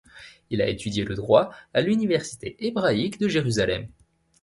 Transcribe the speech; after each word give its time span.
Il 0.49 0.63
a 0.63 0.67
étudié 0.67 1.03
le 1.03 1.13
droit 1.13 1.53
à 1.75 1.81
l'université 1.81 2.57
hébraïque 2.65 3.19
de 3.19 3.27
Jérusalem. 3.27 3.87